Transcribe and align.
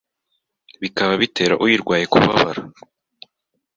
bikaba 0.81 1.13
bitera 1.21 1.53
uyirwaye 1.63 2.05
kubabara 2.11 2.61